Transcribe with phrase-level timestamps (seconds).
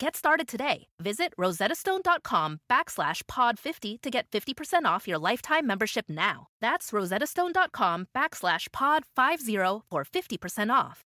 [0.00, 0.88] Get started today.
[1.00, 6.48] Visit rosettastone.com backslash pod50 to get 50% off your lifetime membership now.
[6.60, 11.04] That's rosettastone.com backslash pod50 for 50% off.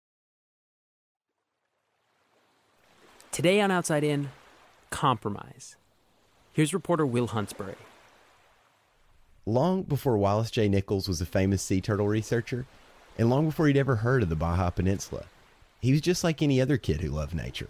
[3.32, 4.30] Today on Outside In,
[4.90, 5.78] compromise.
[6.52, 7.76] Here's reporter Will Huntsberry.
[9.46, 10.68] Long before Wallace J.
[10.68, 12.66] Nichols was a famous sea turtle researcher,
[13.18, 15.26] and long before he'd ever heard of the Baja Peninsula,
[15.80, 17.70] he was just like any other kid who loved nature.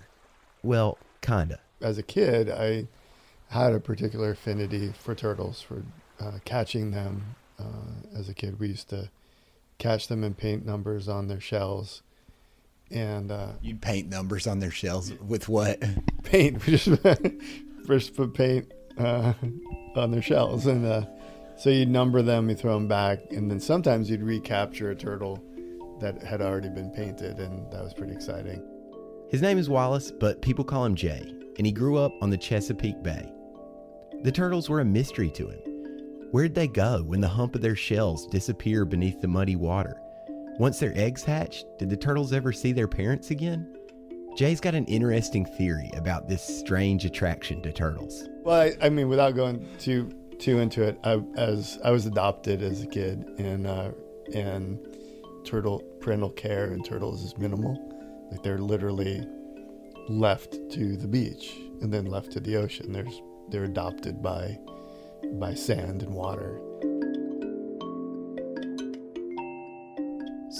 [0.63, 1.59] Well, kinda.
[1.81, 2.87] As a kid, I
[3.49, 5.83] had a particular affinity for turtles, for
[6.19, 7.35] uh, catching them.
[7.59, 9.09] Uh, as a kid, we used to
[9.77, 12.01] catch them and paint numbers on their shells.
[12.89, 15.81] And uh, You'd paint numbers on their shells with what?
[16.23, 17.01] paint, we just
[17.87, 19.33] first put paint uh,
[19.95, 21.05] on their shells, and uh,
[21.57, 25.43] so you'd number them, you throw them back, and then sometimes you'd recapture a turtle
[25.99, 28.61] that had already been painted, and that was pretty exciting.
[29.31, 32.37] His name is Wallace, but people call him Jay, and he grew up on the
[32.37, 33.31] Chesapeake Bay.
[34.23, 35.59] The turtles were a mystery to him.
[36.31, 40.01] Where'd they go when the hump of their shells disappeared beneath the muddy water?
[40.59, 43.73] Once their eggs hatched, did the turtles ever see their parents again?
[44.35, 48.27] Jay's got an interesting theory about this strange attraction to turtles.
[48.43, 52.61] Well, I, I mean, without going too too into it, I, as I was adopted
[52.61, 53.91] as a kid, and uh,
[54.33, 54.77] and
[55.45, 57.87] turtle parental care and turtles is minimal.
[58.31, 59.25] Like they're literally
[60.07, 62.91] left to the beach and then left to the ocean.
[62.91, 64.57] There's they're adopted by
[65.33, 66.59] by sand and water.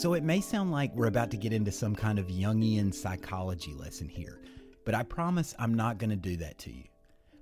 [0.02, 3.74] So it may sound like we're about to get into some kind of Jungian psychology
[3.74, 4.42] lesson here,
[4.84, 6.86] but I promise I'm not going to do that to you.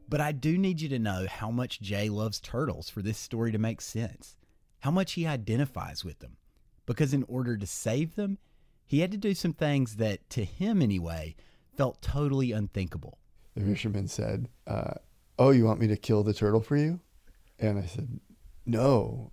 [0.09, 3.51] But I do need you to know how much Jay loves turtles for this story
[3.51, 4.35] to make sense,
[4.79, 6.37] how much he identifies with them.
[6.85, 8.39] Because in order to save them,
[8.89, 11.35] he had to do some things that, to him anyway,
[11.77, 13.19] felt totally unthinkable.
[13.55, 14.95] The fisherman said, uh,
[15.37, 16.99] "Oh, you want me to kill the turtle for you?"
[17.59, 18.19] And I said,
[18.65, 19.31] "No."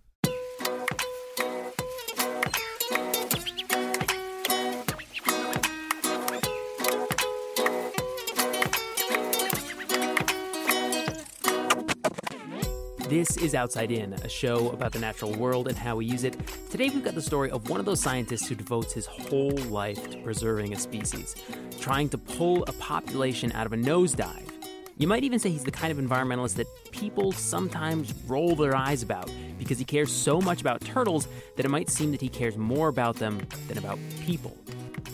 [13.09, 16.37] This is Outside In, a show about the natural world and how we use it.
[16.77, 20.11] Today we've got the story of one of those scientists who devotes his whole life
[20.11, 21.35] to preserving a species,
[21.81, 24.51] trying to pull a population out of a nosedive.
[24.99, 29.03] You might even say he's the kind of environmentalist that people sometimes roll their eyes
[29.03, 32.59] about because he cares so much about turtles that it might seem that he cares
[32.59, 34.55] more about them than about people.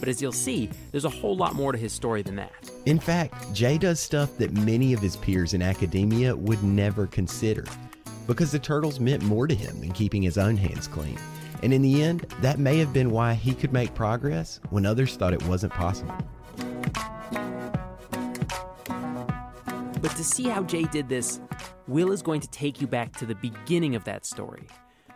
[0.00, 2.50] But as you'll see, there's a whole lot more to his story than that.
[2.86, 7.66] In fact, Jay does stuff that many of his peers in academia would never consider
[8.26, 11.16] because the turtles meant more to him than keeping his own hands clean.
[11.62, 15.16] And in the end, that may have been why he could make progress when others
[15.16, 16.14] thought it wasn't possible.
[20.00, 21.40] But to see how Jay did this,
[21.86, 24.66] Will is going to take you back to the beginning of that story,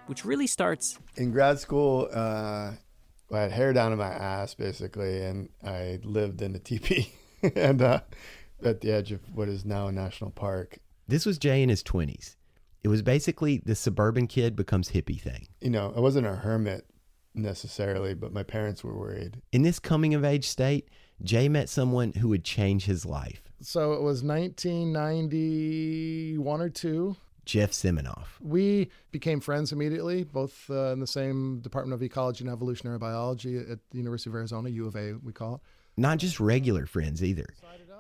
[0.07, 2.09] which really starts in grad school.
[2.13, 2.73] Uh,
[3.33, 7.13] I had hair down in my ass basically, and I lived in a teepee
[7.57, 8.01] and uh,
[8.63, 10.79] at the edge of what is now a national park.
[11.09, 12.37] This was Jay in his 20s.
[12.87, 15.49] It was basically the suburban kid becomes hippie thing.
[15.61, 16.87] You know, I wasn't a hermit
[17.35, 19.43] necessarily, but my parents were worried.
[19.51, 20.89] In this coming of age state,
[21.21, 23.43] Jay met someone who would change his life.
[23.61, 27.17] So it was 1991 or two.
[27.45, 28.39] Jeff Seminoff.
[28.41, 33.59] We became friends immediately, both uh, in the same Department of Ecology and Evolutionary Biology
[33.59, 35.61] at the University of Arizona, U of A, we call it.
[35.97, 37.49] Not just regular friends either.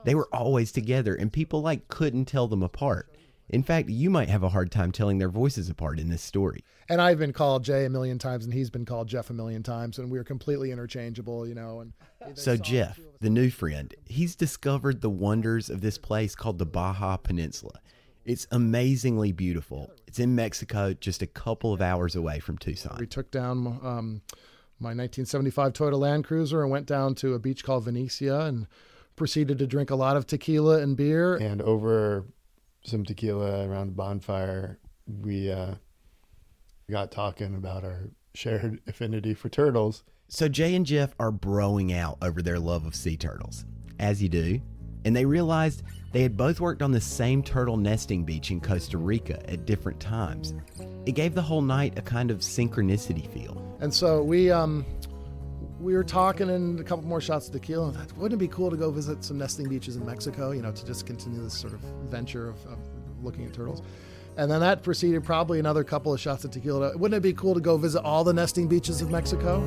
[0.04, 3.10] They were always together, and people like couldn't tell them apart.
[3.48, 6.64] In fact, you might have a hard time telling their voices apart in this story.
[6.88, 9.62] And I've been called Jay a million times, and he's been called Jeff a million
[9.62, 11.80] times, and we are completely interchangeable, you know.
[11.80, 11.92] And
[12.34, 17.16] so Jeff, the new friend, he's discovered the wonders of this place called the Baja
[17.16, 17.80] Peninsula.
[18.24, 19.92] It's amazingly beautiful.
[20.08, 22.96] It's in Mexico, just a couple of hours away from Tucson.
[22.98, 24.22] We took down um,
[24.80, 28.66] my 1975 Toyota Land Cruiser and went down to a beach called Venecia and
[29.14, 31.36] proceeded to drink a lot of tequila and beer.
[31.36, 32.24] And over
[32.86, 35.74] some tequila around a bonfire, we uh,
[36.90, 40.04] got talking about our shared affinity for turtles.
[40.28, 43.64] So Jay and Jeff are broing out over their love of sea turtles,
[43.98, 44.60] as you do,
[45.04, 48.98] and they realized they had both worked on the same turtle nesting beach in Costa
[48.98, 50.54] Rica at different times.
[51.04, 53.62] It gave the whole night a kind of synchronicity feel.
[53.80, 54.84] And so we um,
[55.80, 57.88] we were talking and a couple more shots of tequila.
[57.88, 60.52] And thought, wouldn't it be cool to go visit some nesting beaches in Mexico?
[60.52, 62.78] You know, to just continue this sort of venture of, of
[63.22, 63.82] looking at turtles.
[64.36, 66.96] And then that preceded probably another couple of shots of tequila.
[66.96, 69.62] Wouldn't it be cool to go visit all the nesting beaches of Mexico?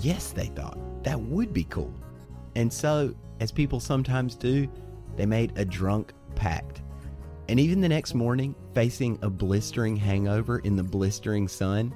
[0.00, 0.78] Yes, they thought.
[1.04, 1.92] That would be cool.
[2.56, 4.68] And so, as people sometimes do,
[5.16, 6.82] they made a drunk pact.
[7.48, 11.94] And even the next morning, facing a blistering hangover in the blistering sun,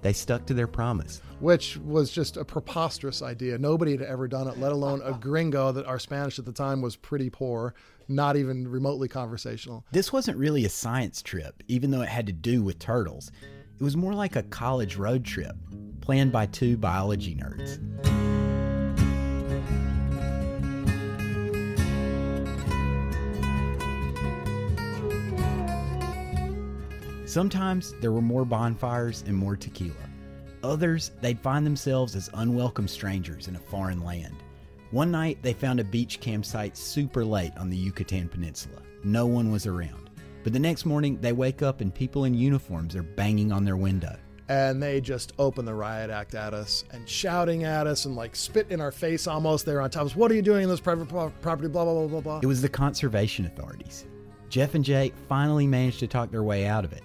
[0.00, 1.20] they stuck to their promise.
[1.40, 3.58] Which was just a preposterous idea.
[3.58, 6.82] Nobody had ever done it, let alone a gringo that our Spanish at the time
[6.82, 7.74] was pretty poor,
[8.08, 9.84] not even remotely conversational.
[9.90, 13.32] This wasn't really a science trip, even though it had to do with turtles.
[13.78, 15.56] It was more like a college road trip,
[16.00, 17.80] planned by two biology nerds.
[27.32, 29.94] Sometimes there were more bonfires and more tequila.
[30.62, 34.34] Others, they'd find themselves as unwelcome strangers in a foreign land.
[34.90, 38.82] One night, they found a beach campsite super late on the Yucatan Peninsula.
[39.02, 40.10] No one was around.
[40.44, 43.78] But the next morning, they wake up and people in uniforms are banging on their
[43.78, 44.14] window.
[44.50, 48.36] And they just open the riot act at us and shouting at us and like
[48.36, 50.16] spit in our face almost there on top of us.
[50.16, 51.68] What are you doing in this private pro- property?
[51.68, 52.40] Blah, blah, blah, blah, blah.
[52.42, 54.04] It was the conservation authorities.
[54.50, 57.02] Jeff and Jay finally managed to talk their way out of it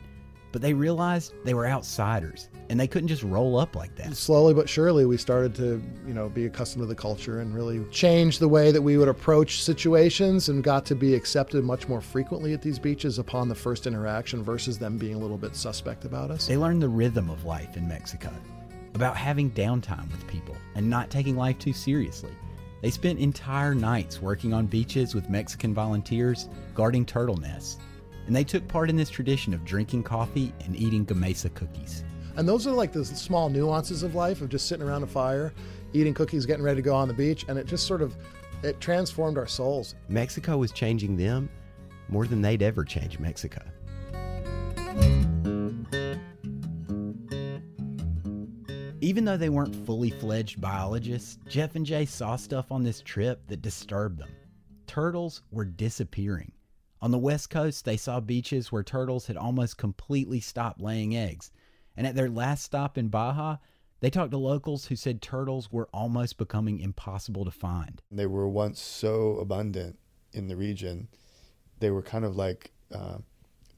[0.52, 4.16] but they realized they were outsiders and they couldn't just roll up like that.
[4.16, 7.84] Slowly but surely, we started to, you know, be accustomed to the culture and really
[7.92, 12.02] change the way that we would approach situations and got to be accepted much more
[12.02, 16.06] frequently at these beaches upon the first interaction versus them being a little bit suspect
[16.06, 16.48] about us.
[16.48, 18.32] They learned the rhythm of life in Mexico,
[18.96, 22.32] about having downtime with people and not taking life too seriously.
[22.82, 27.78] They spent entire nights working on beaches with Mexican volunteers guarding turtle nests
[28.28, 32.04] and they took part in this tradition of drinking coffee and eating gamesa cookies.
[32.36, 35.54] And those are like the small nuances of life of just sitting around a fire,
[35.94, 38.16] eating cookies, getting ready to go on the beach, and it just sort of
[38.64, 39.96] it transformed our souls.
[40.10, 41.50] Mexico was changing them
[42.10, 43.62] more than they'd ever change Mexico.
[49.00, 53.42] Even though they weren't fully fledged biologists, Jeff and Jay saw stuff on this trip
[53.48, 54.30] that disturbed them.
[54.86, 56.52] Turtles were disappearing.
[57.01, 61.51] On the west coast, they saw beaches where turtles had almost completely stopped laying eggs.
[61.95, 63.57] And at their last stop in Baja,
[63.99, 68.01] they talked to locals who said turtles were almost becoming impossible to find.
[68.11, 69.97] They were once so abundant
[70.33, 71.07] in the region,
[71.80, 73.18] they were kind of like uh,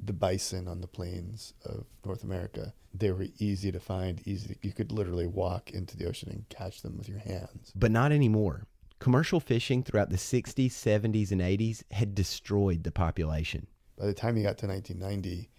[0.04, 2.74] the bison on the plains of North America.
[2.94, 4.56] They were easy to find, easy.
[4.56, 7.72] To, you could literally walk into the ocean and catch them with your hands.
[7.76, 8.66] But not anymore.
[9.00, 13.68] Commercial fishing throughout the 60s, 70s, and 80s had destroyed the population.
[13.98, 15.50] By the time you got to 1990,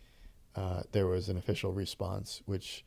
[0.57, 2.85] uh, there was an official response which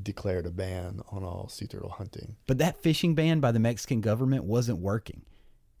[0.00, 2.36] declared a ban on all sea turtle hunting.
[2.46, 5.22] But that fishing ban by the Mexican government wasn't working.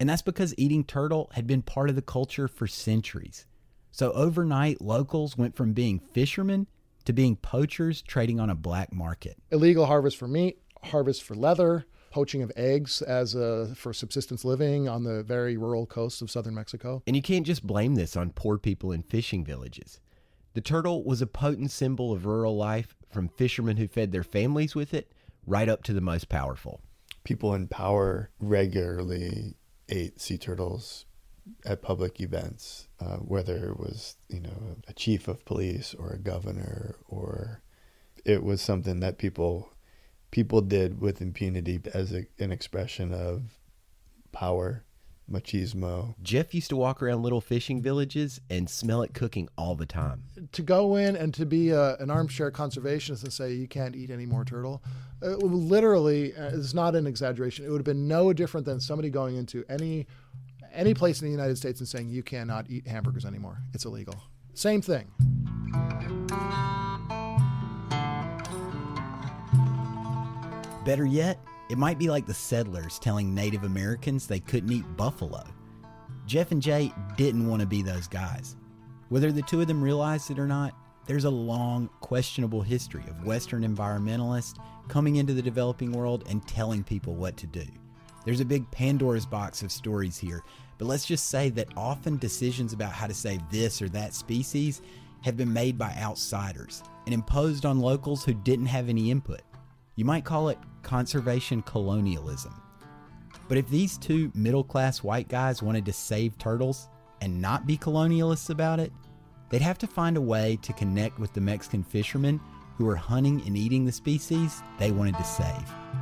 [0.00, 3.46] And that's because eating turtle had been part of the culture for centuries.
[3.92, 6.66] So overnight, locals went from being fishermen
[7.04, 9.36] to being poachers trading on a black market.
[9.50, 14.88] Illegal harvest for meat, harvest for leather, poaching of eggs as a, for subsistence living
[14.88, 17.02] on the very rural coast of southern Mexico.
[17.06, 20.00] And you can't just blame this on poor people in fishing villages.
[20.52, 24.74] The turtle was a potent symbol of rural life, from fishermen who fed their families
[24.74, 25.12] with it
[25.46, 26.80] right up to the most powerful.
[27.24, 29.54] People in power regularly
[29.88, 31.06] ate sea turtles
[31.64, 36.18] at public events, uh, whether it was you know a chief of police or a
[36.18, 37.62] governor, or
[38.24, 39.72] it was something that people
[40.30, 43.42] people did with impunity as a, an expression of
[44.32, 44.84] power,
[45.30, 46.14] machismo.
[46.22, 50.24] Jeff used to walk around little fishing villages and smell it cooking all the time.
[50.52, 54.10] To go in and to be a, an armchair conservationist and say you can't eat
[54.10, 54.82] any more turtle,
[55.22, 58.66] uh, it would literally, uh, it's not an exaggeration, it would have been no different
[58.66, 60.06] than somebody going into any
[60.72, 63.58] any place in the United States and saying you cannot eat hamburgers anymore.
[63.74, 64.14] It's illegal.
[64.54, 65.10] Same thing.
[70.90, 75.44] Better yet, it might be like the settlers telling Native Americans they couldn't eat buffalo.
[76.26, 78.56] Jeff and Jay didn't want to be those guys.
[79.08, 80.74] Whether the two of them realized it or not,
[81.06, 86.82] there's a long, questionable history of Western environmentalists coming into the developing world and telling
[86.82, 87.66] people what to do.
[88.24, 90.42] There's a big Pandora's box of stories here,
[90.76, 94.82] but let's just say that often decisions about how to save this or that species
[95.22, 99.42] have been made by outsiders and imposed on locals who didn't have any input.
[99.94, 102.54] You might call it conservation colonialism.
[103.48, 106.88] But if these two middle class white guys wanted to save turtles
[107.20, 108.92] and not be colonialists about it,
[109.48, 112.40] they'd have to find a way to connect with the Mexican fishermen
[112.76, 115.99] who were hunting and eating the species they wanted to save.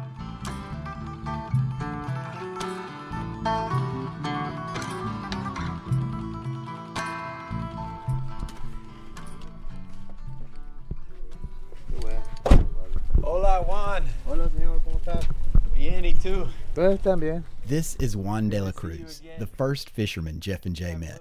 [13.58, 14.04] Hola, Juan.
[14.28, 14.80] Hola, señor.
[14.84, 15.26] ¿Cómo estás?
[15.74, 16.46] Bien, ¿y tú?
[16.76, 17.42] Pues también.
[17.66, 21.20] This is Juan de la Cruz, the first fisherman Jeff and Jay met.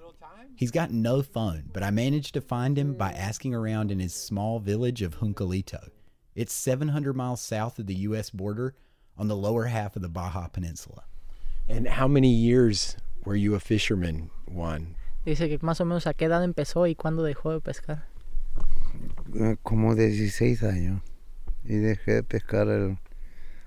[0.54, 4.14] He's got no phone, but I managed to find him by asking around in his
[4.14, 5.88] small village of Juncalito.
[6.36, 8.30] It's 700 miles south of the U.S.
[8.30, 8.74] border
[9.16, 11.02] on the lower half of the Baja Peninsula.
[11.68, 14.94] And how many years were you a fisherman, Juan?
[15.24, 18.04] Dice que más o menos a qué edad empezó y cuándo dejó de pescar.
[19.34, 21.00] Eh, Como 16 años.
[21.68, 22.96] Y dejé de pescar el,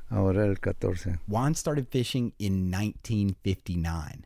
[0.09, 1.19] ahora el 14.
[1.27, 4.25] Juan started fishing in 1959.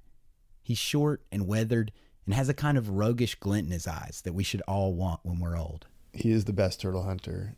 [0.63, 1.91] He's short and weathered
[2.25, 5.19] and has a kind of roguish glint in his eyes that we should all want
[5.23, 5.87] when we're old.
[6.13, 7.57] He is the best turtle hunter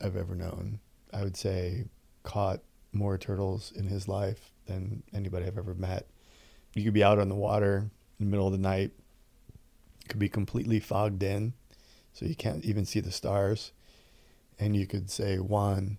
[0.00, 0.80] I've ever known.
[1.12, 1.84] I would say
[2.22, 2.60] caught
[2.92, 6.06] more turtles in his life than anybody I've ever met.
[6.74, 8.92] You could be out on the water in the middle of the night,
[10.08, 11.52] could be completely fogged in,
[12.14, 13.72] so you can't even see the stars,
[14.58, 15.98] and you could say Juan,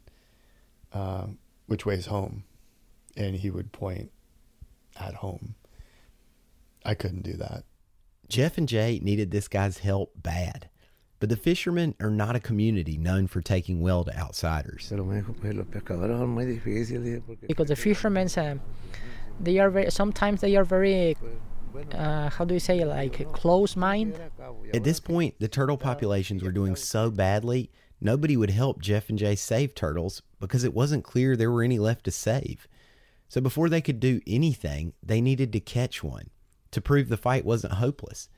[0.93, 1.27] uh,
[1.67, 2.43] which way's home,
[3.15, 4.11] and he would point
[4.99, 5.55] at home.
[6.85, 7.63] I couldn't do that.
[8.27, 10.69] Jeff and Jay needed this guy's help bad.
[11.19, 14.87] But the fishermen are not a community known for taking well to outsiders.
[14.89, 17.21] Pero me dijo, pues los pescadores son muy difíciles.
[17.25, 18.55] Porque Because the fishermen, uh,
[19.39, 21.17] they are very, sometimes they are very,
[21.93, 24.17] uh, how do you say, like close mind.
[24.73, 27.69] At this point, the turtle populations were doing so badly,
[28.01, 31.79] nobody would help Jeff and Jay save turtles because it wasn't clear there were any
[31.79, 32.67] left to save.
[33.27, 36.29] So before they could do anything, they needed to catch one
[36.71, 38.29] to prove the fight wasn't hopeless.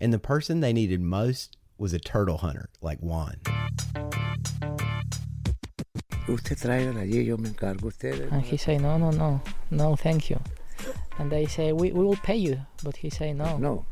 [0.00, 3.40] And the person they needed most was a turtle hunter like Juan.
[6.26, 7.86] Usted tráigala allí, yo me encargo.
[7.86, 8.32] Usted.
[8.32, 10.40] And he say, no, no, no, no, thank you.
[11.18, 12.60] And they say, we, we will pay you.
[12.82, 13.58] But he say, no.
[13.58, 13.86] No.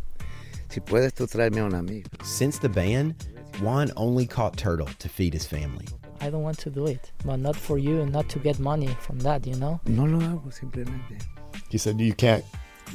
[0.71, 2.09] Si puedes tú tráeme un amigo.
[2.25, 3.15] Since the ban,
[3.61, 5.87] Juan only caught turtle to feed his family.
[6.21, 7.11] I don't want to do it.
[7.25, 9.81] But not for you and not to get money from that, you know?
[9.87, 11.21] No lo hago simplemente.
[11.69, 12.45] He said, You can't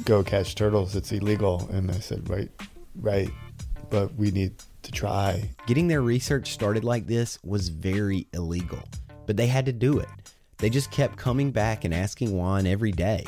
[0.04, 1.68] go catch turtles, it's illegal.
[1.72, 2.50] And I said, Right,
[2.96, 3.30] right.
[3.90, 5.50] But we need to try.
[5.66, 8.82] Getting their research started like this was very illegal,
[9.26, 10.08] but they had to do it.
[10.58, 13.24] They just kept coming back and asking Juan every day,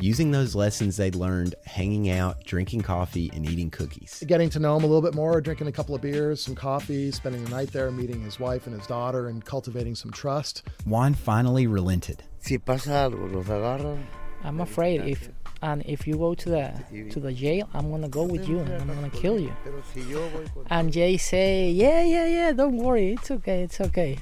[0.00, 4.22] using those lessons they'd learned hanging out, drinking coffee, and eating cookies.
[4.26, 7.10] Getting to know him a little bit more, drinking a couple of beers, some coffee,
[7.10, 10.62] spending the night there, meeting his wife and his daughter, and cultivating some trust.
[10.84, 12.22] Juan finally relented.
[12.38, 14.04] Si pasa algo, los agarran.
[14.44, 15.28] I'm afraid if
[15.62, 16.72] and if you go to the
[17.10, 19.52] to the jail, I'm gonna go with you and I'm gonna kill you.
[19.64, 23.62] Pero si yo voy con- And Jay say, yeah, yeah, yeah, don't worry, it's okay,
[23.64, 24.16] it's okay.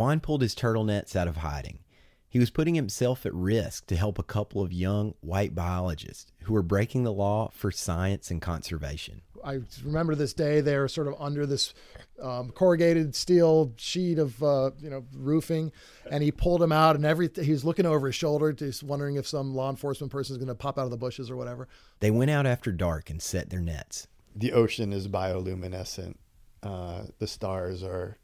[0.00, 1.80] Juan pulled his turtle nets out of hiding.
[2.26, 6.54] He was putting himself at risk to help a couple of young white biologists who
[6.54, 9.20] were breaking the law for science and conservation.
[9.44, 11.74] I remember this day they were sort of under this
[12.22, 15.70] um, corrugated steel sheet of uh, you know roofing,
[16.10, 19.26] and he pulled him out, and every he's looking over his shoulder, just wondering if
[19.28, 21.68] some law enforcement person is going to pop out of the bushes or whatever.
[21.98, 24.08] They went out after dark and set their nets.
[24.34, 26.14] The ocean is bioluminescent.
[26.62, 28.16] Uh, the stars are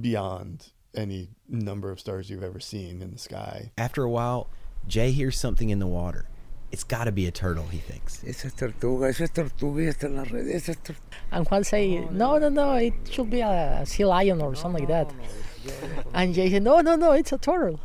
[0.00, 3.72] beyond any number of stars you've ever seen in the sky.
[3.78, 4.48] After a while,
[4.86, 6.26] Jay hears something in the water.
[6.70, 8.22] It's got to be a turtle, he thinks.
[8.24, 11.00] Esa es tortuga, esa es tortuga, esa es la red, esa es tortuga.
[11.30, 14.88] And Juan say, no, no, no, it should be a sea lion or something like
[14.88, 15.14] that.
[16.12, 17.80] And Jay said, no, no, no, it's a turtle.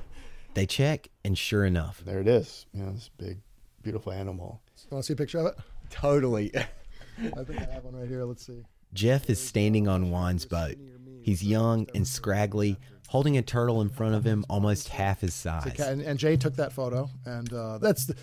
[0.54, 2.66] They check, and sure enough, There it is.
[2.74, 3.40] You know, this big,
[3.82, 4.62] beautiful animal.
[4.84, 5.56] You want to see a picture of it?
[5.90, 6.52] totally.
[6.56, 8.24] I think I have one right here.
[8.26, 8.64] Let's see.
[8.94, 10.76] Jeff is standing on Juan's boat.
[11.24, 12.78] He's young and scraggly,
[13.08, 15.72] holding a turtle in front of him almost half his size.
[15.76, 18.16] cat- and, and Jay took that photo, and uh, that's the,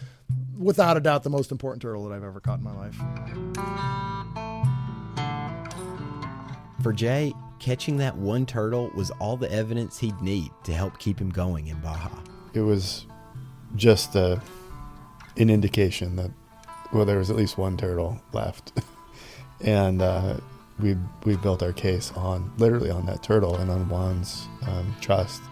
[0.58, 2.96] without a doubt the most important turtle that I've ever caught in my life.
[6.82, 11.18] For Jay, catching that one turtle was all the evidence he'd need to help keep
[11.18, 12.10] him going in Baja.
[12.52, 13.06] It was
[13.76, 14.42] just a,
[15.38, 16.30] an indication that,
[16.92, 18.72] well, there was at least one turtle left.
[19.62, 20.36] and uh,
[20.82, 25.42] we, we built our case on, literally on that turtle and on Juan's um, trust.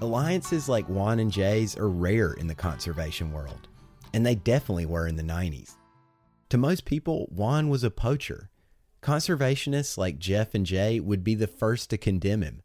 [0.00, 3.68] Alliances like Juan and Jay's are rare in the conservation world,
[4.14, 5.76] and they definitely were in the 90s.
[6.50, 8.48] To most people, Juan was a poacher.
[9.02, 12.62] Conservationists like Jeff and Jay would be the first to condemn him.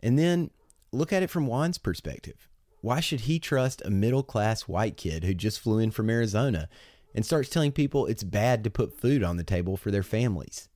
[0.00, 0.50] And then
[0.92, 2.48] look at it from Juan's perspective.
[2.80, 6.68] Why should he trust a middle class white kid who just flew in from Arizona
[7.14, 10.68] and starts telling people it's bad to put food on the table for their families?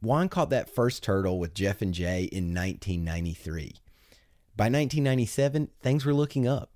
[0.00, 3.74] Juan caught that first turtle with Jeff and Jay in 1993.
[4.56, 6.70] By 1997, things were looking up.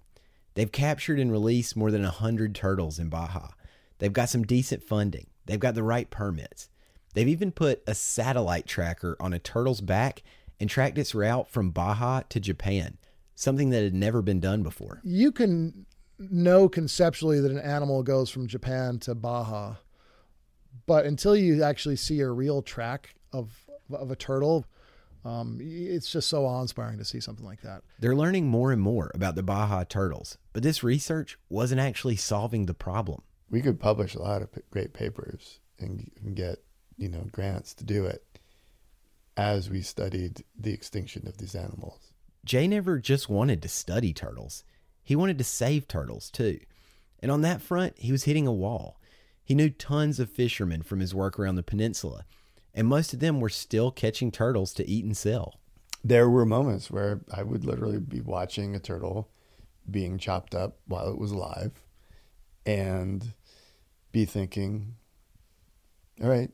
[0.54, 3.50] They've captured and released more than 100 turtles in Baja.
[3.98, 5.28] They've got some decent funding.
[5.46, 6.68] They've got the right permits.
[7.14, 10.22] They've even put a satellite tracker on a turtle's back
[10.60, 12.98] and tracked its route from Baja to Japan,
[13.34, 15.00] something that had never been done before.
[15.02, 15.86] You can
[16.18, 19.76] know conceptually that an animal goes from Japan to Baja,
[20.86, 24.66] but until you actually see a real track of of a turtle,
[25.24, 27.82] um, it's just so awe-inspiring to see something like that.
[27.98, 32.66] They're learning more and more about the Baja turtles, but this research wasn't actually solving
[32.66, 33.22] the problem.
[33.50, 36.62] We could publish a lot of great papers and, and get,
[36.96, 38.24] you know, grants to do it
[39.36, 42.12] as we studied the extinction of these animals.
[42.44, 44.64] Jay never just wanted to study turtles,
[45.02, 46.60] he wanted to save turtles too.
[47.20, 48.98] And on that front, he was hitting a wall.
[49.44, 52.24] He knew tons of fishermen from his work around the peninsula,
[52.72, 55.60] and most of them were still catching turtles to eat and sell.
[56.02, 59.28] There were moments where I would literally be watching a turtle
[59.90, 61.72] being chopped up while it was alive
[62.64, 63.34] and
[64.12, 64.94] be thinking,
[66.22, 66.50] all right,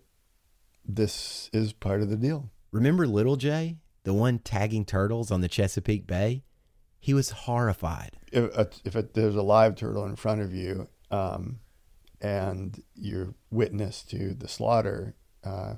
[0.85, 2.51] this is part of the deal.
[2.77, 6.43] Remember Little Jay, the one tagging turtles on the Chesapeake Bay?
[7.01, 8.19] He was horrified.
[8.31, 11.61] If, a, if a, there's a live turtle in front of you um,
[12.21, 15.77] and you're witness to the slaughter, uh,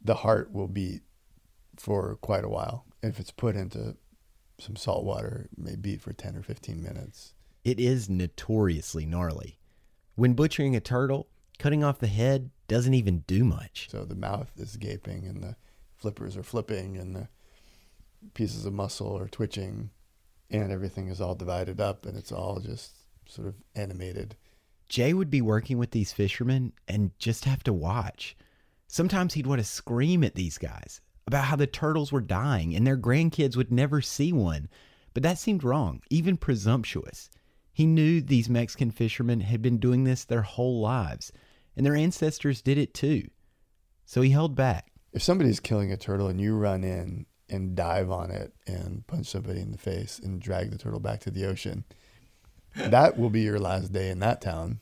[0.00, 1.02] the heart will beat
[1.76, 2.84] for quite a while.
[3.02, 3.96] If it's put into
[4.60, 7.34] some salt water, it may beat for 10 or 15 minutes.
[7.64, 9.58] It is notoriously gnarly.
[10.14, 11.26] When butchering a turtle,
[11.58, 13.88] cutting off the head doesn't even do much.
[13.90, 15.56] So the mouth is gaping and the
[15.96, 17.28] flippers are flipping and the
[18.34, 19.90] pieces of muscle are twitching
[20.50, 22.92] and everything is all divided up and it's all just
[23.26, 24.36] sort of animated.
[24.88, 28.36] Jay would be working with these fishermen and just have to watch.
[28.86, 32.86] Sometimes he'd want to scream at these guys about how the turtles were dying and
[32.86, 34.68] their grandkids would never see one.
[35.12, 37.30] But that seemed wrong, even presumptuous.
[37.72, 41.32] He knew these Mexican fishermen had been doing this their whole lives,
[41.76, 43.28] and their ancestors did it too.
[44.04, 44.92] So he held back.
[45.16, 49.28] If somebody's killing a turtle and you run in and dive on it and punch
[49.28, 51.84] somebody in the face and drag the turtle back to the ocean,
[52.74, 54.78] that will be your last day in that town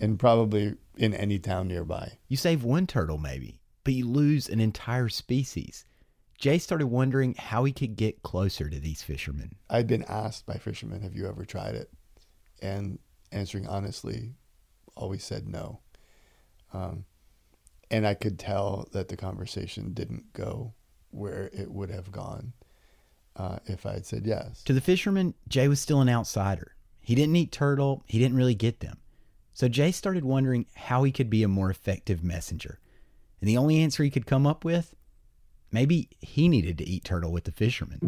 [0.00, 2.18] and probably in any town nearby.
[2.26, 5.84] You save one turtle, maybe, but you lose an entire species.
[6.36, 9.54] Jay started wondering how he could get closer to these fishermen.
[9.70, 11.92] I'd been asked by fishermen, Have you ever tried it?
[12.60, 12.98] And
[13.30, 14.34] answering honestly,
[14.96, 15.78] always said no.
[16.72, 17.04] Um,
[17.90, 20.74] and I could tell that the conversation didn't go
[21.10, 22.52] where it would have gone
[23.36, 24.62] uh, if I had said yes.
[24.64, 26.74] To the fisherman, Jay was still an outsider.
[27.00, 28.98] He didn't eat turtle, he didn't really get them.
[29.54, 32.78] So Jay started wondering how he could be a more effective messenger.
[33.40, 34.94] And the only answer he could come up with?
[35.72, 38.00] Maybe he needed to eat turtle with the fisherman.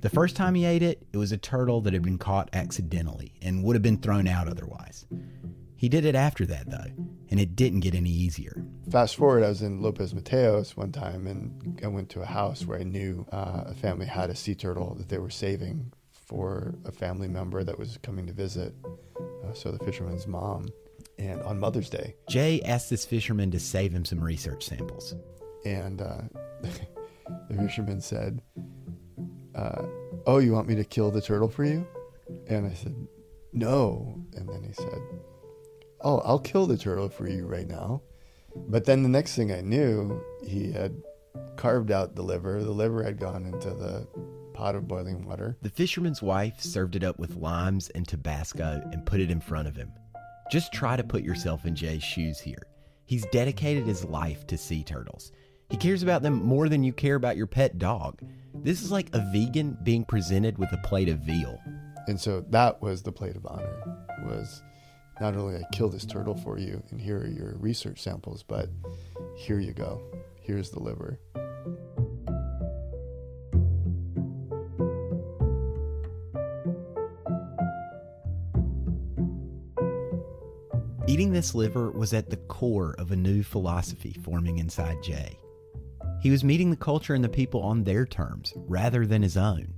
[0.00, 3.34] The first time he ate it, it was a turtle that had been caught accidentally
[3.42, 5.06] and would have been thrown out otherwise.
[5.76, 8.65] He did it after that, though, and it didn't get any easier.
[8.90, 12.64] Fast forward, I was in Lopez Mateos one time, and I went to a house
[12.64, 16.76] where I knew uh, a family had a sea turtle that they were saving for
[16.84, 18.74] a family member that was coming to visit.
[19.44, 20.68] Uh, so the fisherman's mom.
[21.18, 25.14] And on Mother's Day, Jay asked this fisherman to save him some research samples.
[25.64, 26.22] and uh,
[26.62, 28.40] the fisherman said,
[29.56, 29.82] uh,
[30.26, 31.86] "Oh, you want me to kill the turtle for you?"
[32.46, 32.94] And I said,
[33.52, 35.00] "No." And then he said,
[36.02, 38.02] "Oh, I'll kill the turtle for you right now."
[38.68, 40.94] But then the next thing I knew, he had
[41.56, 42.62] carved out the liver.
[42.62, 44.06] The liver had gone into the
[44.54, 45.56] pot of boiling water.
[45.62, 49.68] The fisherman's wife served it up with limes and Tabasco and put it in front
[49.68, 49.92] of him.
[50.50, 52.66] Just try to put yourself in Jay's shoes here.
[53.04, 55.32] He's dedicated his life to sea turtles.
[55.70, 58.20] He cares about them more than you care about your pet dog.
[58.54, 61.60] This is like a vegan being presented with a plate of veal.
[62.06, 64.06] And so that was the plate of honor.
[64.24, 64.62] Was
[65.20, 68.68] not only I kill this turtle for you, and here are your research samples, but
[69.34, 70.02] here you go.
[70.40, 71.18] Here's the liver.
[81.08, 85.38] Eating this liver was at the core of a new philosophy forming inside Jay.
[86.20, 89.72] He was meeting the culture and the people on their terms rather than his own.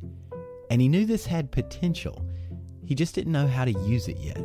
[0.71, 2.27] And he knew this had potential.
[2.85, 4.41] He just didn't know how to use it yet.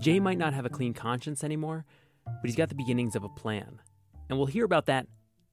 [0.00, 1.84] Jay might not have a clean conscience anymore,
[2.24, 3.80] but he's got the beginnings of a plan.
[4.28, 5.06] And we'll hear about that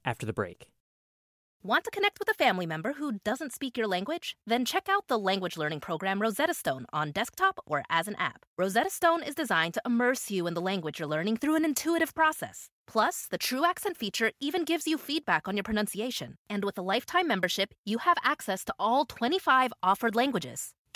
[0.05, 0.69] after the break.
[1.63, 4.37] Want to connect with a family member who doesn't speak your language?
[4.45, 8.45] Then check out the language learning program Rosetta Stone on desktop or as an app.
[8.57, 12.13] Rosetta Stone is designed to immerse you in the language you're learning through an intuitive
[12.15, 12.69] process.
[12.87, 16.37] Plus, the True Accent feature even gives you feedback on your pronunciation.
[16.49, 20.73] And with a lifetime membership, you have access to all 25 offered languages.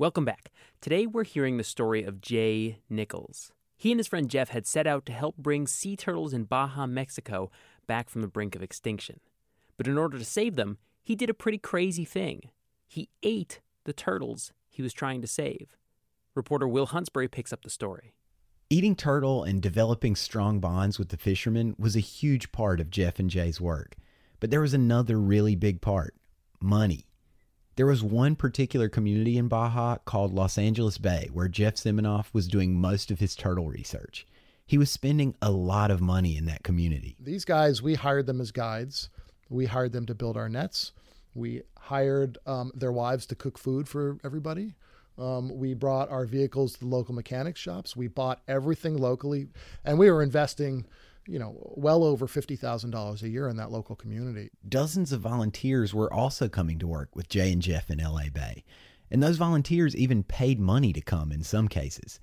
[0.00, 0.52] Welcome back.
[0.80, 3.50] Today we're hearing the story of Jay Nichols.
[3.76, 6.86] He and his friend Jeff had set out to help bring sea turtles in Baja,
[6.86, 7.50] Mexico
[7.88, 9.18] back from the brink of extinction.
[9.76, 12.42] But in order to save them, he did a pretty crazy thing.
[12.86, 15.76] He ate the turtles he was trying to save.
[16.36, 18.14] Reporter Will Huntsberry picks up the story.
[18.70, 23.18] Eating turtle and developing strong bonds with the fishermen was a huge part of Jeff
[23.18, 23.96] and Jay's work.
[24.38, 26.14] But there was another really big part
[26.60, 27.08] money.
[27.78, 32.48] There was one particular community in Baja called Los Angeles Bay where Jeff Seminoff was
[32.48, 34.26] doing most of his turtle research.
[34.66, 37.14] He was spending a lot of money in that community.
[37.20, 39.10] These guys, we hired them as guides.
[39.48, 40.90] We hired them to build our nets.
[41.36, 44.74] We hired um, their wives to cook food for everybody.
[45.16, 47.94] Um, we brought our vehicles to the local mechanic shops.
[47.94, 49.46] We bought everything locally,
[49.84, 50.84] and we were investing,
[51.28, 54.50] you know, well over fifty thousand dollars a year in that local community.
[54.68, 58.64] Dozens of volunteers were also coming to work with Jay and Jeff in LA Bay,
[59.10, 62.18] and those volunteers even paid money to come in some cases.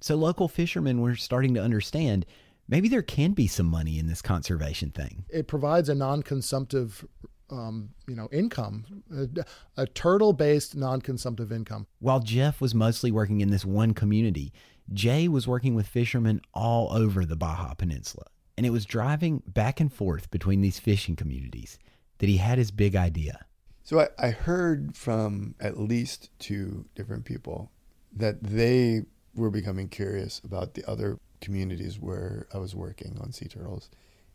[0.00, 2.26] So local fishermen were starting to understand
[2.68, 5.24] maybe there can be some money in this conservation thing.
[5.28, 7.04] It provides a non-consumptive
[7.50, 11.86] um, you know, income, a, a turtle-based non-consumptive income.
[12.00, 14.52] While Jeff was mostly working in this one community,
[14.92, 19.80] Jay was working with fishermen all over the Baja Peninsula, and it was driving back
[19.80, 21.78] and forth between these fishing communities
[22.18, 23.44] that he had his big idea.
[23.82, 27.70] So I, I heard from at least two different people
[28.12, 29.02] that they
[29.34, 33.90] were becoming curious about the other communities where I was working on sea turtles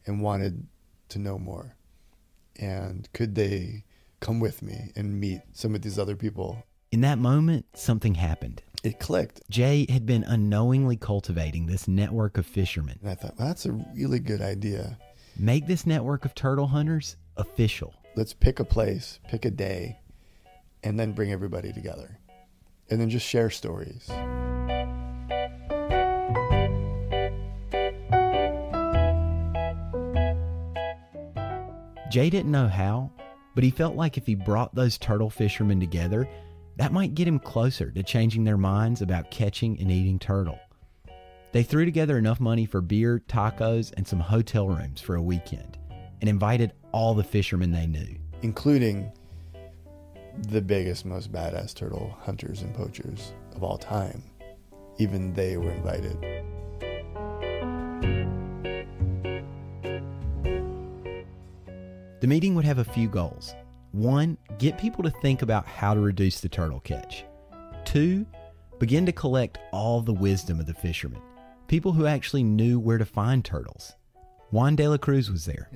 [0.06, 0.68] and wanted
[1.10, 1.76] to know more.
[2.60, 3.86] And could they
[4.20, 6.64] come with me and meet some of these other people?
[6.92, 8.62] In that moment, something happened.
[8.84, 9.42] It clicked.
[9.50, 12.98] Jay had been unknowingly cultivating this network of fishermen.
[13.02, 14.98] And I thought, well, that's a really good idea.
[15.38, 17.94] Make this network of turtle hunters official.
[18.16, 20.00] Let's pick a place, pick a day,
[20.84, 22.18] and then bring everybody together.
[22.90, 24.10] And then just share stories.
[32.10, 33.12] Jay didn't know how,
[33.54, 36.28] but he felt like if he brought those turtle fishermen together,
[36.78, 40.60] that might get him closer to changing their minds about catching and eating turtle.
[41.52, 45.78] They threw together enough money for beer, tacos, and some hotel rooms for a weekend
[46.22, 49.12] and invited all the fishermen they knew, including
[50.50, 54.24] the biggest, most badass turtle hunters and poachers of all time.
[54.98, 56.18] Even they were invited.
[62.22, 63.56] The meeting would have a few goals.
[63.92, 67.26] One, get people to think about how to reduce the turtle catch.
[67.84, 68.26] Two,
[68.80, 71.22] begin to collect all the wisdom of the fishermen,
[71.68, 73.94] people who actually knew where to find turtles.
[74.52, 75.70] Juan de la Cruz was there.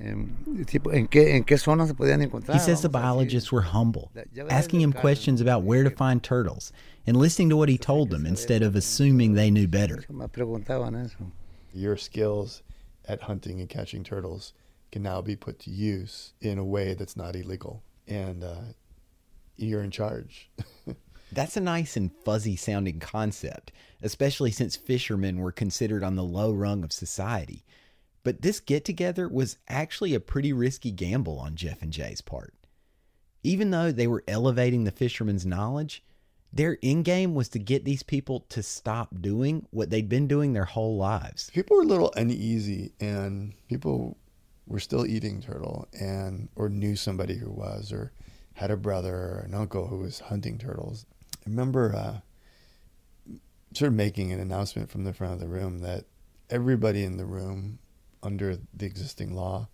[2.52, 4.10] He says the biologists were humble,
[4.50, 6.72] asking him questions about where to find turtles
[7.06, 10.04] and listening to what he told them instead of assuming they knew better.
[11.72, 12.62] Your skills
[13.06, 14.52] at hunting and catching turtles
[14.92, 17.82] can now be put to use in a way that's not illegal.
[18.08, 18.62] And uh,
[19.56, 20.50] you're in charge.
[21.32, 26.52] That's a nice and fuzzy sounding concept, especially since fishermen were considered on the low
[26.52, 27.64] rung of society.
[28.22, 32.54] But this get together was actually a pretty risky gamble on Jeff and Jay's part.
[33.42, 36.02] Even though they were elevating the fishermen's knowledge,
[36.52, 40.52] their end game was to get these people to stop doing what they'd been doing
[40.52, 41.50] their whole lives.
[41.50, 44.16] People were a little uneasy, and people
[44.66, 48.12] were still eating turtle and or knew somebody who was or
[48.54, 51.06] had a brother or an uncle who was hunting turtles.
[51.46, 52.20] I remember uh,
[53.74, 56.04] sort of making an announcement from the front of the room that
[56.50, 57.78] everybody in the room
[58.22, 59.68] under the existing law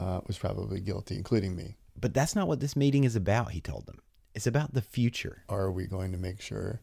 [0.00, 1.76] uh, was probably guilty, including me.
[1.98, 4.00] But that's not what this meeting is about, he told them.
[4.34, 5.44] It's about the future.
[5.48, 6.80] Are we going to make sure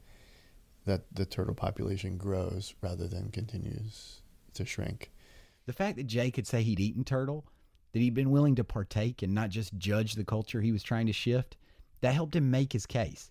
[0.86, 4.21] that the turtle population grows rather than continues
[4.53, 5.12] to shrink?
[5.69, 7.45] The fact that Jay could say he'd eaten turtle,
[7.93, 11.05] that he'd been willing to partake and not just judge the culture he was trying
[11.05, 11.58] to shift,
[12.01, 13.29] that helped him make his case.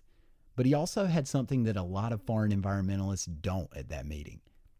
[0.55, 4.39] But he also had something that a lot of foreign environmentalists don't at that meeting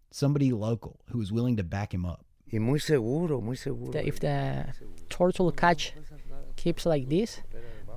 [0.10, 2.24] somebody local who was willing to back him up.
[2.50, 3.92] muy seguro, muy seguro.
[4.00, 4.68] If the
[5.10, 5.92] turtle catch
[6.56, 7.42] keeps like this,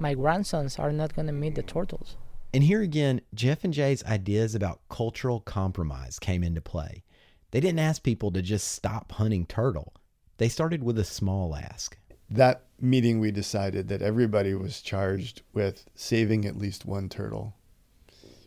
[0.00, 2.16] my grandsons are not going to meet the turtles.
[2.52, 7.04] And here again, Jeff and Jay's ideas about cultural compromise came into play.
[7.52, 9.92] They didn't ask people to just stop hunting turtle.
[10.38, 11.96] They started with a small ask.
[12.30, 17.54] That meeting, we decided that everybody was charged with saving at least one turtle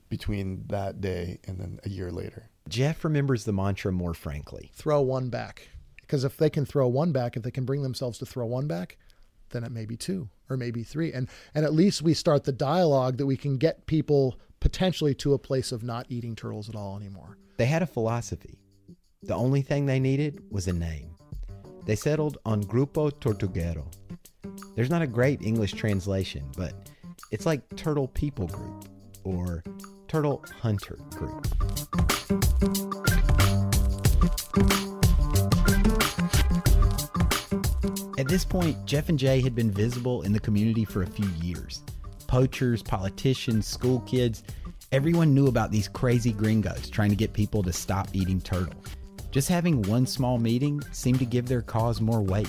[0.09, 2.49] between that day and then a year later.
[2.67, 5.69] Jeff remembers the mantra more frankly throw one back.
[6.01, 8.67] Because if they can throw one back, if they can bring themselves to throw one
[8.67, 8.97] back,
[9.49, 11.13] then it may be two or maybe three.
[11.13, 15.33] And, and at least we start the dialogue that we can get people potentially to
[15.33, 17.37] a place of not eating turtles at all anymore.
[17.57, 18.59] They had a philosophy
[19.25, 21.15] the only thing they needed was a name.
[21.85, 23.85] They settled on Grupo Tortuguero.
[24.75, 26.89] There's not a great English translation, but
[27.31, 28.85] it's like Turtle People Group
[29.23, 29.63] or
[30.07, 31.47] Turtle Hunter Group.
[38.17, 41.27] At this point, Jeff and Jay had been visible in the community for a few
[41.41, 41.81] years.
[42.27, 44.43] Poachers, politicians, school kids,
[44.91, 48.81] everyone knew about these crazy gringos trying to get people to stop eating turtle.
[49.35, 52.47] Just having one small meeting seemed to give their cause more weight.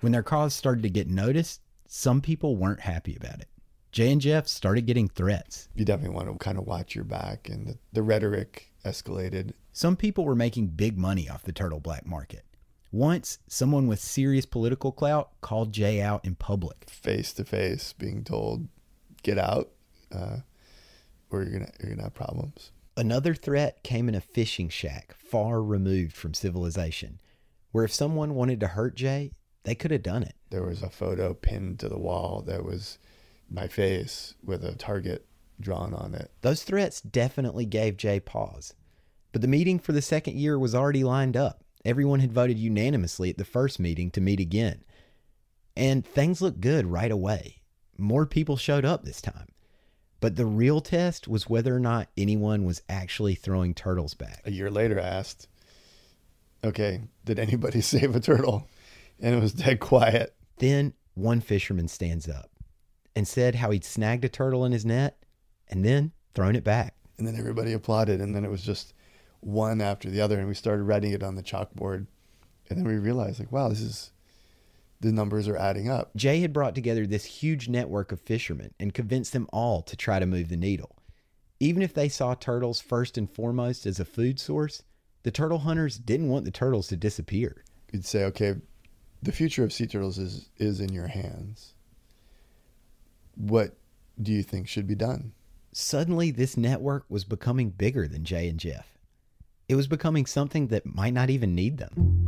[0.00, 3.48] When their cause started to get noticed, some people weren't happy about it.
[3.92, 5.68] Jay and Jeff started getting threats.
[5.74, 9.52] You definitely want to kind of watch your back, and the, the rhetoric escalated.
[9.74, 12.46] Some people were making big money off the turtle black market.
[12.90, 16.88] Once, someone with serious political clout called Jay out in public.
[16.88, 18.66] Face to face, being told,
[19.22, 19.72] get out.
[20.10, 20.38] Uh,
[21.30, 22.72] or you're gonna you're gonna have problems.
[22.96, 27.20] Another threat came in a fishing shack far removed from civilization,
[27.72, 29.32] where if someone wanted to hurt Jay,
[29.64, 30.34] they could have done it.
[30.50, 32.98] There was a photo pinned to the wall that was
[33.48, 35.26] my face with a target
[35.60, 36.30] drawn on it.
[36.40, 38.74] Those threats definitely gave Jay pause.
[39.32, 43.30] But the meeting for the second year was already lined up, Everyone had voted unanimously
[43.30, 44.84] at the first meeting to meet again.
[45.76, 47.62] And things looked good right away.
[47.96, 49.48] More people showed up this time.
[50.20, 54.42] But the real test was whether or not anyone was actually throwing turtles back.
[54.44, 55.48] A year later, I asked,
[56.62, 58.68] okay, did anybody save a turtle?
[59.18, 60.34] And it was dead quiet.
[60.58, 62.50] Then one fisherman stands up
[63.16, 65.22] and said how he'd snagged a turtle in his net
[65.68, 66.94] and then thrown it back.
[67.18, 68.20] And then everybody applauded.
[68.20, 68.94] And then it was just
[69.40, 70.38] one after the other.
[70.38, 72.06] And we started writing it on the chalkboard.
[72.68, 74.12] And then we realized, like, wow, this is,
[75.00, 76.14] the numbers are adding up.
[76.14, 80.18] Jay had brought together this huge network of fishermen and convinced them all to try
[80.18, 80.96] to move the needle.
[81.58, 84.82] Even if they saw turtles first and foremost as a food source,
[85.22, 87.64] the turtle hunters didn't want the turtles to disappear.
[87.92, 88.56] You'd say, okay,
[89.22, 91.74] the future of sea turtles is, is in your hands.
[93.36, 93.76] What
[94.20, 95.32] do you think should be done?
[95.72, 98.98] Suddenly, this network was becoming bigger than Jay and Jeff.
[99.68, 102.26] It was becoming something that might not even need them.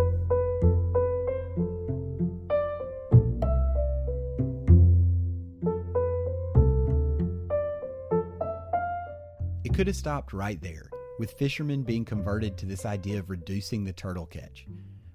[9.74, 13.92] Could have stopped right there, with fishermen being converted to this idea of reducing the
[13.94, 14.66] turtle catch.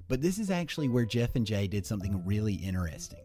[0.08, 3.24] But this is actually where Jeff and Jay did something really interesting.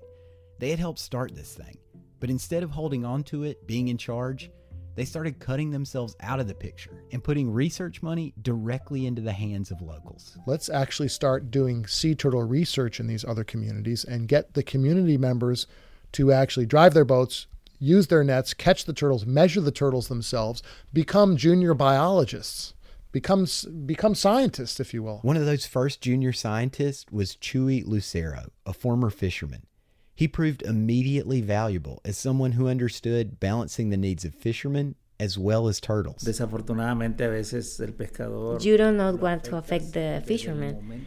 [0.59, 1.79] They had helped start this thing,
[2.21, 4.51] but instead of holding on to it, being in charge,
[4.95, 9.33] they started cutting themselves out of the picture and putting research money directly into the
[9.33, 10.37] hands of locals.
[10.47, 15.17] Let's actually start doing sea turtle research in these other communities and get the community
[15.17, 15.67] members
[16.13, 17.47] to actually drive their boats,
[17.83, 22.75] use their nets, catch the turtles, measure the turtles themselves, become junior biologists,
[23.11, 23.47] become,
[23.85, 25.19] become scientists, if you will.
[25.23, 29.67] One of those first junior scientists was Chuy Lucero, a former fisherman.
[30.15, 35.69] He proved immediately valuable as someone who understood balancing the needs of fishermen as well
[35.69, 36.23] as turtles.
[36.25, 38.63] Desafortunadamente, a veces el pescador.
[38.65, 41.07] You do not want to affect the fishermen,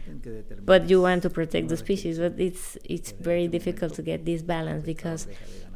[0.64, 2.18] but you want to protect the species.
[2.18, 5.28] But it's it's very difficult to get this balance because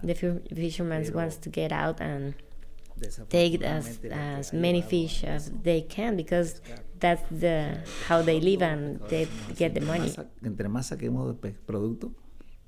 [0.03, 0.15] the
[0.55, 2.35] fishermen wants to get out and
[3.29, 6.61] take as as many fish as they can because
[6.99, 10.15] that's the how they live and they get the money.
[10.45, 12.13] Entre más saquemos de producto,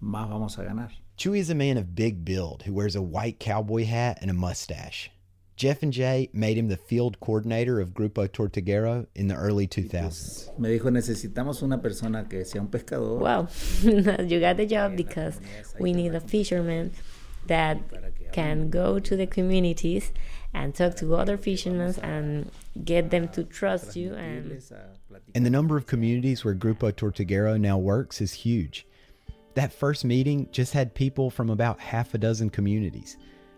[0.00, 0.90] más vamos a ganar.
[1.16, 4.34] Chuy is a man of big build who wears a white cowboy hat and a
[4.34, 5.10] mustache.
[5.54, 10.58] Jeff and Jay made him the field coordinator of Grupo Tortuguero in the early 2000s.
[10.58, 13.20] Me dijo, necesitamos una persona que sea un pescador.
[13.20, 13.48] Well,
[14.26, 15.38] you got the job eh, because
[15.78, 16.92] we need a fisherman
[17.46, 17.78] that
[18.32, 20.12] can go to the communities
[20.54, 22.50] and talk to other fishermen and
[22.84, 24.14] get them to trust you.
[24.14, 24.62] And,
[25.34, 28.86] and the number of communities where Grupo Tortuguero now works is huge.
[29.54, 33.16] That first meeting just had people from about half a dozen communities.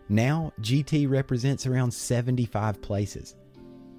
[0.09, 3.37] Now, GT represents around 75 places.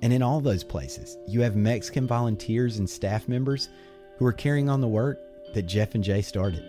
[0.01, 3.69] And in all those places, you have Mexican volunteers and staff members
[4.17, 5.19] who are carrying on the work
[5.53, 6.63] that Jeff and Jay started.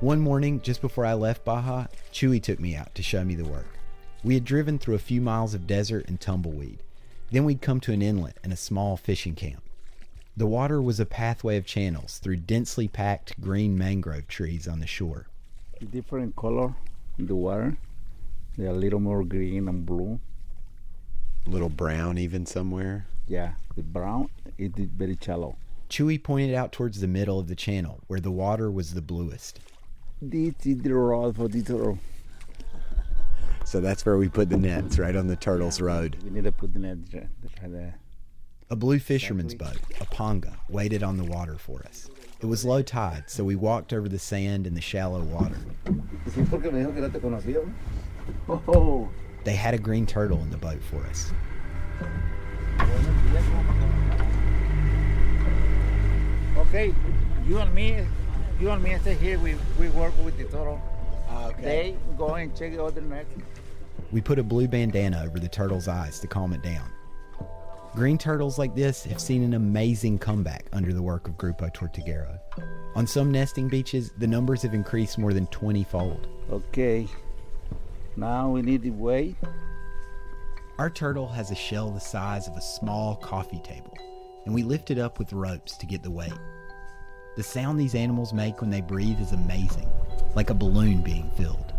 [0.00, 3.44] One morning, just before I left Baja, Chuy took me out to show me the
[3.44, 3.66] work.
[4.24, 6.78] We had driven through a few miles of desert and tumbleweed.
[7.30, 9.62] Then we'd come to an inlet and a small fishing camp.
[10.34, 14.86] The water was a pathway of channels through densely packed green mangrove trees on the
[14.86, 15.26] shore.
[15.90, 16.74] Different color
[17.18, 17.76] in the water.
[18.56, 20.18] They're a little more green and blue.
[21.46, 23.04] A little brown, even somewhere.
[23.28, 25.56] Yeah, the brown it is very shallow.
[25.90, 29.60] Chuy pointed out towards the middle of the channel where the water was the bluest.
[33.64, 36.16] So that's where we put the nets, right on the turtle's road.
[36.24, 37.30] We need to put the nets there.
[38.68, 42.08] A blue fisherman's boat, a panga, waited on the water for us.
[42.40, 45.56] It was low tide, so we walked over the sand in the shallow water.
[49.44, 51.32] They had a green turtle in the boat for us.
[56.58, 56.94] Okay,
[57.46, 58.06] you and me,
[58.60, 59.38] you and me stay here.
[59.38, 60.80] We, we work with the turtle.
[61.30, 61.62] Ah, okay.
[61.62, 63.26] They go and check the other net.
[64.12, 66.90] We put a blue bandana over the turtle's eyes to calm it down.
[67.94, 72.38] Green turtles like this have seen an amazing comeback under the work of Grupo Tortuguero.
[72.94, 76.28] On some nesting beaches, the numbers have increased more than 20 fold.
[76.50, 77.08] Okay,
[78.16, 79.36] now we need the weight.
[80.78, 83.96] Our turtle has a shell the size of a small coffee table,
[84.44, 86.32] and we lift it up with ropes to get the weight.
[87.36, 89.88] The sound these animals make when they breathe is amazing,
[90.34, 91.72] like a balloon being filled.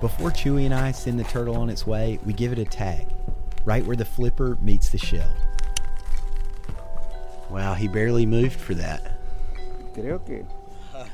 [0.00, 3.06] Before Chuy and I send the turtle on its way, we give it a tag.
[3.66, 5.30] right where the flipper meets the shell.
[7.50, 9.20] Wow, he barely moved for that.
[9.94, 10.46] Creo que.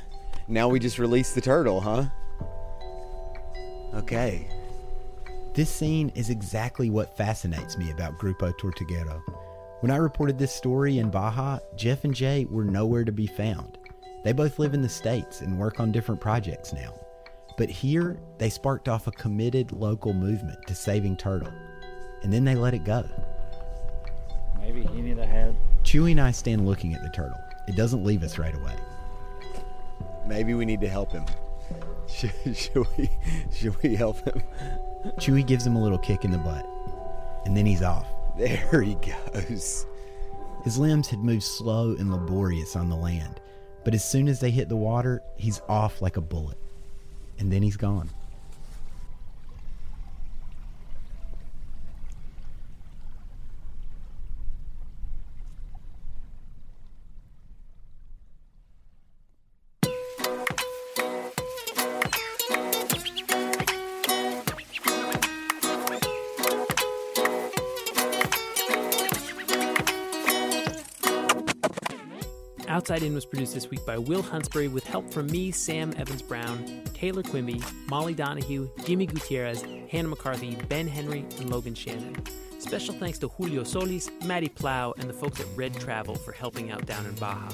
[0.48, 2.04] Now we just release the turtle, huh?
[3.94, 4.46] Okay.
[5.54, 9.22] This scene is exactly what fascinates me about Grupo Tortuguero.
[9.80, 13.76] When I reported this story in Baja, Jeff and Jay were nowhere to be found.
[14.24, 16.94] They both live in the States and work on different projects now.
[17.58, 21.52] But here, they sparked off a committed local movement to saving turtle.
[22.22, 23.04] And then they let it go.
[24.58, 25.54] Maybe he need a help.
[25.82, 27.38] Chuy and I stand looking at the turtle.
[27.68, 28.74] It doesn't leave us right away.
[30.26, 31.26] Maybe we need to help him.
[32.08, 33.10] Should, should we?
[33.52, 34.42] Should we help him?
[35.18, 36.64] Chuy gives him a little kick in the butt,
[37.44, 38.06] and then he's off.
[38.38, 39.86] There he goes.
[40.62, 43.40] His limbs had moved slow and laborious on the land,
[43.82, 46.58] but as soon as they hit the water, he's off like a bullet.
[47.38, 48.10] And then he's gone.
[73.16, 77.22] Was produced this week by Will Huntsberry with help from me, Sam Evans Brown, Taylor
[77.22, 82.14] Quimby, Molly Donahue, Jimmy Gutierrez, Hannah McCarthy, Ben Henry, and Logan Shannon.
[82.58, 86.70] Special thanks to Julio Solis, Maddie Plow, and the folks at Red Travel for helping
[86.70, 87.48] out down in Baja.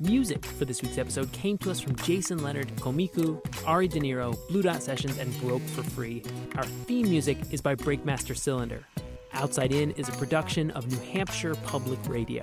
[0.00, 4.36] Music for this week's episode came to us from Jason Leonard, Komiku, Ari De Niro,
[4.48, 6.24] Blue Dot Sessions, and Broke for Free.
[6.56, 8.84] Our theme music is by Breakmaster Cylinder.
[9.32, 12.42] Outside In is a production of New Hampshire Public Radio.